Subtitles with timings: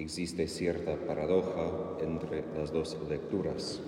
[0.00, 3.80] existe cierta paradoja entre las dos lecturas.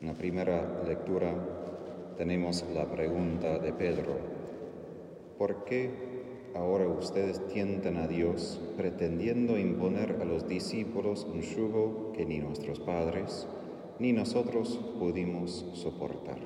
[0.00, 1.34] En la primera lectura
[2.16, 4.16] tenemos la pregunta de Pedro,
[5.38, 5.90] ¿por qué
[6.54, 12.80] ahora ustedes tientan a Dios pretendiendo imponer a los discípulos un yugo que ni nuestros
[12.80, 13.46] padres
[13.98, 16.38] ni nosotros pudimos soportar?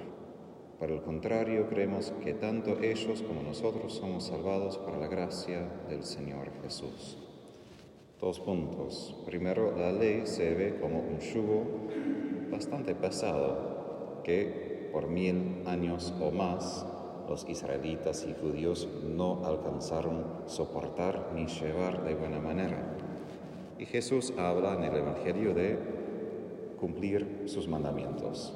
[0.78, 6.02] Por el contrario, creemos que tanto ellos como nosotros somos salvados por la gracia del
[6.02, 7.31] Señor Jesús.
[8.22, 9.16] Dos puntos.
[9.26, 11.64] Primero, la ley se ve como un yugo
[12.52, 16.86] bastante pesado que por mil años o más
[17.28, 22.96] los israelitas y judíos no alcanzaron soportar ni llevar de buena manera.
[23.80, 25.76] Y Jesús habla en el Evangelio de
[26.78, 28.54] cumplir sus mandamientos.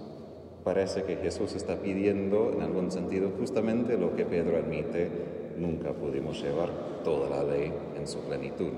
[0.62, 5.10] Parece que Jesús está pidiendo en algún sentido justamente lo que Pedro admite,
[5.58, 8.70] nunca pudimos llevar toda la ley en su plenitud.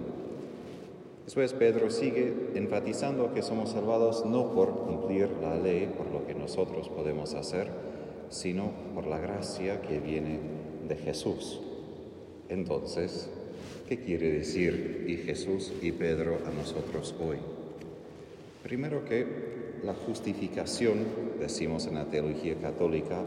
[1.29, 6.33] Después Pedro sigue enfatizando que somos salvados no por cumplir la ley, por lo que
[6.33, 7.69] nosotros podemos hacer,
[8.31, 10.39] sino por la gracia que viene
[10.89, 11.61] de Jesús.
[12.49, 13.29] Entonces,
[13.91, 17.37] ¿qué quiere decir y Jesús y Pedro a nosotros hoy?
[18.63, 19.27] Primero que
[19.85, 21.05] la justificación,
[21.39, 23.21] decimos en la teología católica,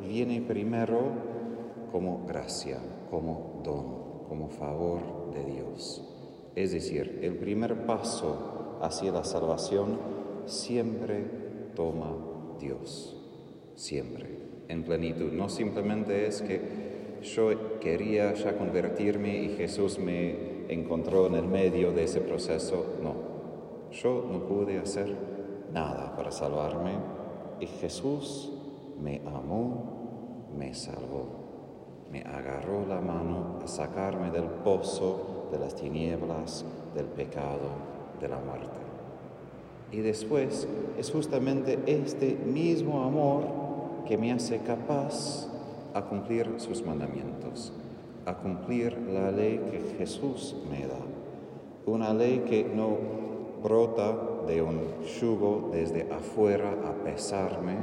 [0.00, 1.02] viene primero
[1.92, 2.78] como gracia,
[3.10, 6.21] como don, como favor de Dios.
[6.54, 9.98] Es decir, el primer paso hacia la salvación
[10.46, 11.24] siempre
[11.74, 12.14] toma
[12.60, 13.16] Dios,
[13.74, 14.26] siempre,
[14.68, 15.32] en plenitud.
[15.32, 16.60] No simplemente es que
[17.22, 23.32] yo quería ya convertirme y Jesús me encontró en el medio de ese proceso, no.
[23.92, 25.14] Yo no pude hacer
[25.72, 26.92] nada para salvarme
[27.60, 28.52] y Jesús
[29.00, 31.28] me amó, me salvó,
[32.10, 36.64] me agarró la mano a sacarme del pozo de las tinieblas,
[36.94, 37.68] del pecado,
[38.20, 38.66] de la muerte.
[39.92, 40.66] Y después
[40.98, 43.44] es justamente este mismo amor
[44.08, 45.48] que me hace capaz
[45.94, 47.72] a cumplir sus mandamientos,
[48.24, 50.98] a cumplir la ley que Jesús me da.
[51.84, 52.96] Una ley que no
[53.62, 54.80] brota de un
[55.20, 57.76] yugo desde afuera a pesarme,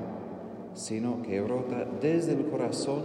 [0.73, 3.03] sino que brota desde el corazón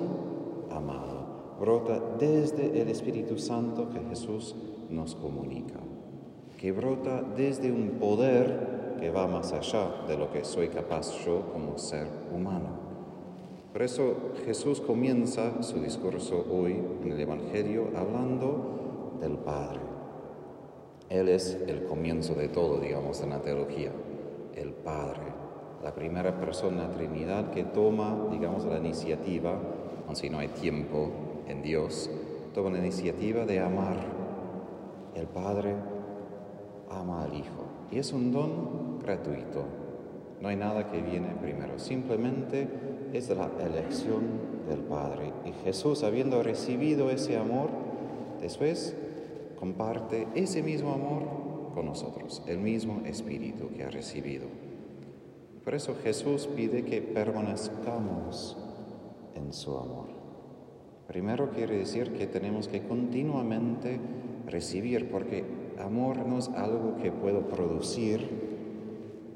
[0.71, 1.15] amado
[1.59, 4.55] brota desde el Espíritu Santo que Jesús
[4.91, 5.81] nos comunica,
[6.59, 11.53] que brota desde un poder que va más allá de lo que soy capaz yo
[11.53, 12.85] como ser humano.
[13.73, 19.81] Por eso Jesús comienza su discurso hoy en el Evangelio hablando del Padre.
[21.11, 23.91] Él es el comienzo de todo, digamos, en la teología,
[24.55, 25.23] el Padre,
[25.83, 29.59] la primera persona Trinidad que toma, digamos, la iniciativa,
[30.07, 31.11] aun si no hay tiempo
[31.49, 32.11] en Dios,
[32.53, 33.97] toma la iniciativa de amar.
[35.15, 35.75] El Padre
[36.91, 37.65] ama al Hijo.
[37.91, 39.65] Y es un don gratuito.
[40.41, 41.79] No hay nada que viene primero.
[41.79, 42.69] Simplemente
[43.13, 44.23] es la elección
[44.69, 45.33] del Padre.
[45.45, 47.71] Y Jesús, habiendo recibido ese amor,
[48.41, 48.97] después
[49.59, 54.47] comparte ese mismo amor con nosotros, el mismo Espíritu que ha recibido.
[55.65, 58.57] Por eso Jesús pide que permanezcamos
[59.35, 60.24] en su amor.
[61.07, 64.01] Primero quiere decir que tenemos que continuamente
[64.47, 65.45] recibir, porque
[65.79, 68.29] amor no es algo que puedo producir,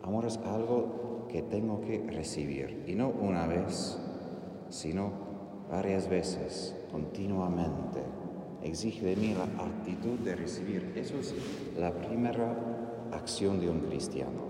[0.03, 3.99] amor es algo que tengo que recibir, y no una vez,
[4.71, 5.11] sino
[5.71, 8.01] varias veces, continuamente.
[8.63, 10.93] Exige de mí la actitud de recibir.
[10.97, 11.35] Eso es
[11.79, 12.57] la primera
[13.13, 14.43] acción de un cristiano,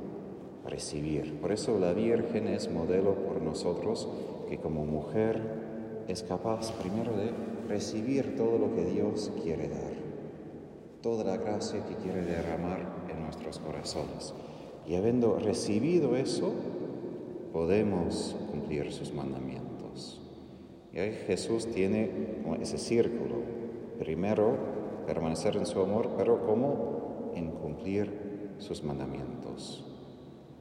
[0.67, 1.39] recibir.
[1.41, 4.09] Por eso la Virgen es modelo por nosotros,
[4.49, 5.68] que como mujer
[6.09, 7.31] es capaz primero de
[7.69, 9.93] recibir todo lo que Dios quiere dar,
[11.03, 14.33] toda la gracia que quiere derramar en nuestros corazones.
[14.87, 16.51] Y habiendo recibido eso,
[17.53, 20.23] podemos cumplir sus mandamientos.
[20.95, 22.11] Y ahí Jesús tiene
[22.63, 23.37] ese círculo.
[23.99, 24.57] Primero,
[25.07, 29.85] permanecer en su amor, pero como en cumplir sus mandamientos.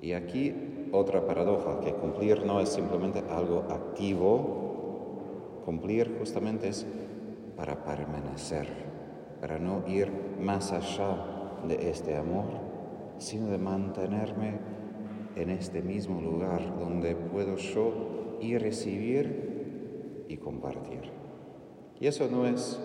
[0.01, 0.53] Y aquí
[0.91, 4.66] otra paradoja, que cumplir no es simplemente algo activo,
[5.67, 6.85] Cumplir justamente es
[7.57, 8.69] para permanecer,
[9.41, 10.09] para no ir
[10.39, 12.45] más allá de este amor,
[13.17, 14.59] sino de mantenerme
[15.35, 21.11] en este mismo lugar donde puedo yo ir recibir y compartir.
[21.99, 22.79] Y eso no es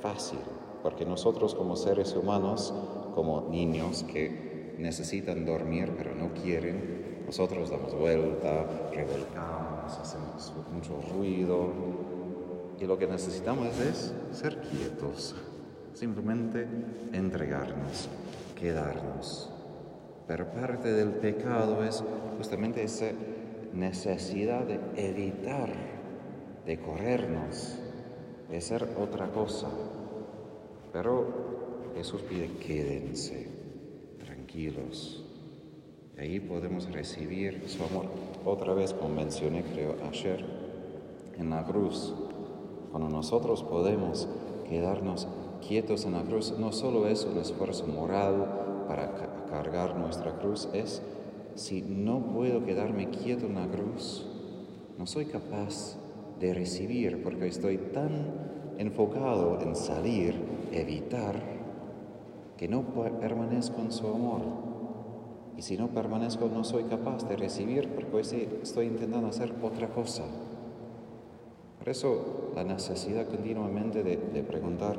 [0.00, 0.40] fácil,
[0.82, 2.74] porque nosotros como seres humanos,
[3.14, 12.03] como niños que necesitan dormir pero no quieren, nosotros damos vuelta, revolcamos, hacemos mucho ruido,
[12.80, 15.34] y lo que necesitamos es ser quietos,
[15.94, 16.66] simplemente
[17.12, 18.08] entregarnos,
[18.58, 19.50] quedarnos.
[20.26, 22.02] Pero parte del pecado es
[22.38, 23.10] justamente esa
[23.72, 25.70] necesidad de evitar,
[26.64, 27.78] de corrernos,
[28.50, 29.68] de ser otra cosa.
[30.92, 33.48] Pero Jesús pide quédense,
[34.18, 35.24] tranquilos.
[36.16, 38.06] Y ahí podemos recibir su amor.
[38.44, 40.44] Otra vez, como mencioné creo ayer,
[41.36, 42.14] en la cruz,
[42.94, 44.28] cuando nosotros podemos
[44.68, 45.26] quedarnos
[45.66, 49.12] quietos en la cruz, no solo es un esfuerzo moral para
[49.50, 51.02] cargar nuestra cruz, es
[51.56, 54.24] si no puedo quedarme quieto en la cruz,
[54.96, 55.96] no soy capaz
[56.38, 58.12] de recibir porque estoy tan
[58.78, 60.36] enfocado en salir,
[60.70, 61.42] evitar,
[62.56, 62.84] que no
[63.18, 64.42] permanezco en su amor.
[65.56, 68.20] Y si no permanezco, no soy capaz de recibir porque
[68.62, 70.22] estoy intentando hacer otra cosa.
[71.78, 74.98] Por eso la necesidad continuamente de, de preguntar,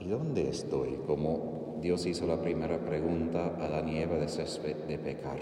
[0.00, 0.98] ¿y dónde estoy?
[1.06, 5.38] Como Dios hizo la primera pregunta a la nieve de césped de pecar.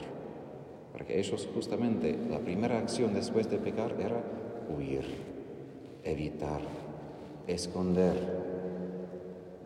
[0.93, 4.23] Porque ellos justamente, la primera acción después de pecar era
[4.69, 5.05] huir,
[6.05, 6.61] evitar,
[7.47, 8.43] esconder.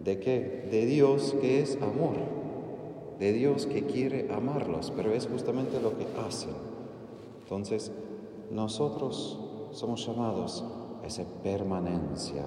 [0.01, 0.69] ¿De qué?
[0.71, 2.17] De Dios que es amor,
[3.19, 6.55] de Dios que quiere amarlos, pero es justamente lo que hacen.
[7.43, 7.91] Entonces,
[8.51, 9.41] nosotros
[9.73, 10.65] somos llamados
[11.07, 12.45] esa permanencia,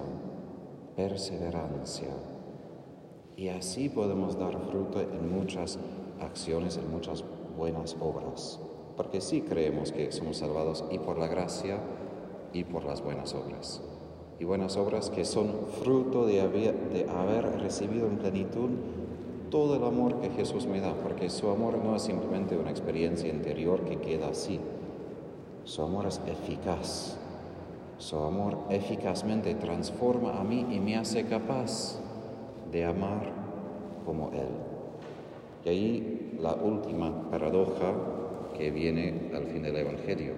[0.96, 2.08] perseverancia.
[3.36, 5.78] Y así podemos dar fruto en muchas
[6.20, 7.24] acciones, en muchas
[7.56, 8.60] buenas obras.
[8.96, 11.78] Porque sí creemos que somos salvados y por la gracia
[12.52, 13.82] y por las buenas obras.
[14.38, 18.70] Y buenas obras que son fruto de haber, de haber recibido en plenitud
[19.50, 23.28] todo el amor que Jesús me da, porque su amor no es simplemente una experiencia
[23.28, 24.60] interior que queda así.
[25.64, 27.18] Su amor es eficaz,
[28.00, 32.00] su amor eficazmente transforma a mí y me hace capaz
[32.72, 33.30] de amar
[34.06, 34.48] como Él.
[35.66, 37.92] Y ahí la última paradoja
[38.56, 40.32] que viene al fin del Evangelio.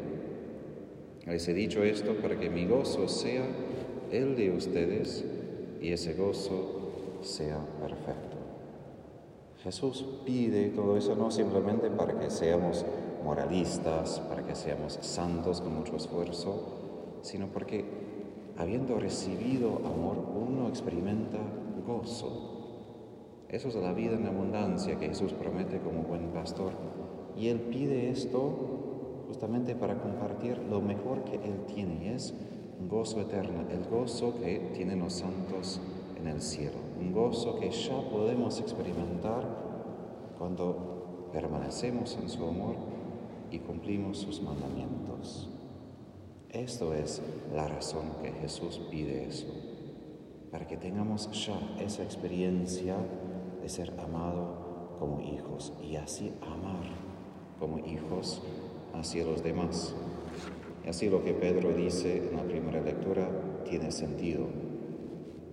[1.24, 3.46] Les he dicho esto para que mi gozo sea
[4.10, 5.24] el de ustedes
[5.80, 8.36] y ese gozo sea perfecto.
[9.62, 12.84] Jesús pide todo eso no simplemente para que seamos
[13.22, 16.81] moralistas, para que seamos santos con mucho esfuerzo,
[17.22, 17.84] sino porque
[18.56, 21.38] habiendo recibido amor uno experimenta
[21.86, 22.48] gozo.
[23.48, 26.72] Eso es la vida en abundancia que Jesús promete como buen pastor.
[27.36, 32.34] Y Él pide esto justamente para compartir lo mejor que Él tiene, y es
[32.80, 35.80] un gozo eterno, el gozo que tienen los santos
[36.18, 39.46] en el cielo, un gozo que ya podemos experimentar
[40.38, 42.76] cuando permanecemos en su amor
[43.50, 45.48] y cumplimos sus mandamientos.
[46.52, 47.22] Esto es
[47.54, 49.46] la razón que Jesús pide eso,
[50.50, 52.98] para que tengamos ya esa experiencia
[53.62, 56.84] de ser amado como hijos y así amar
[57.58, 58.42] como hijos
[58.92, 59.94] hacia los demás.
[60.84, 63.30] Y así lo que Pedro dice en la primera lectura
[63.64, 64.44] tiene sentido.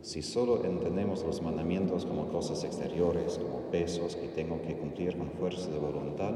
[0.02, 5.32] Si solo entendemos los mandamientos como cosas exteriores, como pesos que tengo que cumplir con
[5.32, 6.34] fuerza de voluntad,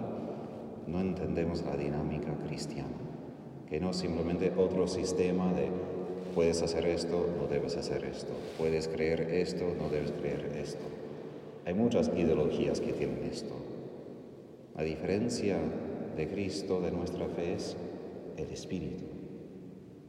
[0.87, 3.12] no entendemos la dinámica cristiana
[3.73, 5.67] que no simplemente otro sistema de
[6.35, 10.83] puedes hacer esto, no debes hacer esto, puedes creer esto, no debes creer esto.
[11.65, 13.55] Hay muchas ideologías que tienen esto.
[14.75, 15.57] La diferencia
[16.15, 17.75] de Cristo, de nuestra fe, es
[18.37, 19.05] el Espíritu.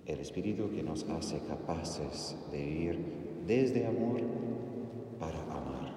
[0.04, 2.98] El Espíritu que nos hace capaces de vivir
[3.46, 4.20] desde amor
[5.18, 5.94] para amar.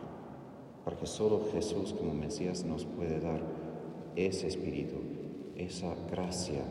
[0.86, 3.42] Porque solo Jesús como Mesías nos puede dar
[4.16, 5.00] ese Espíritu,
[5.58, 6.64] esa gracia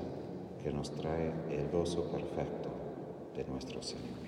[0.67, 2.69] que nos trae el gozo perfecto
[3.37, 4.26] de nuestro Señor.